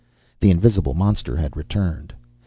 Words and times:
The 0.39 0.49
invisible 0.49 0.95
monster 0.95 1.35
had 1.37 1.55
returned. 1.55 2.11